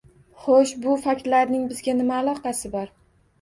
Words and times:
Xo'sh, 0.45 0.71
bu 0.85 0.95
faktlarning 1.03 1.67
bizga 1.75 1.95
nima 2.01 2.17
aloqasi 2.23 2.73
bor? 2.79 2.91